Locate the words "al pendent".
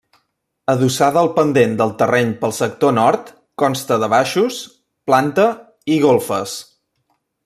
1.21-1.75